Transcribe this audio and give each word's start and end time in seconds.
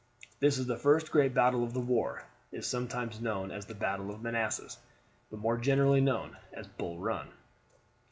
This, 0.39 0.57
the 0.57 0.77
first 0.77 1.11
great 1.11 1.31
battle 1.35 1.63
of 1.63 1.75
the 1.75 1.79
war, 1.79 2.25
is 2.51 2.65
sometimes 2.65 3.21
known 3.21 3.51
as 3.51 3.67
the 3.67 3.75
battle 3.75 4.09
of 4.09 4.23
Manassas, 4.23 4.79
but 5.29 5.39
more 5.39 5.57
generally 5.57 6.01
as 6.53 6.65
Bull 6.69 6.97
Run. 6.97 7.27